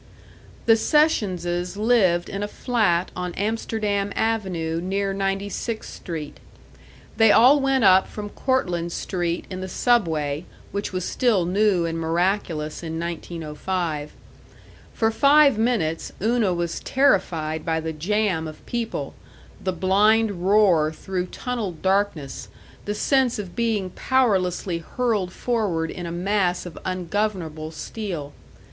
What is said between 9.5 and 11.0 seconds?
in the Subway, which